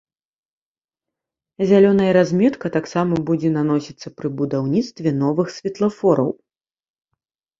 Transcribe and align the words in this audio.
Зялёная 1.71 2.07
разметка 2.19 2.71
таксама 2.77 3.19
будзе 3.29 3.51
наносіцца 3.59 4.07
пры 4.21 4.27
будаўніцтве 4.39 5.09
новых 5.23 5.47
светлафораў. 5.57 6.29